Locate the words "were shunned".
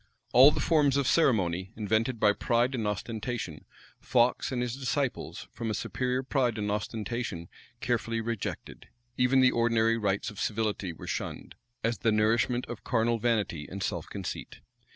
10.91-11.53